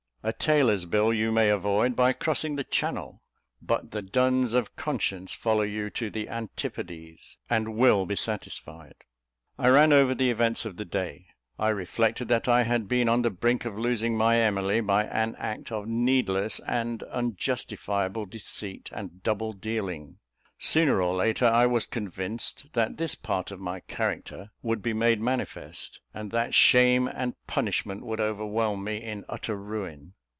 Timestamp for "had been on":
12.65-13.23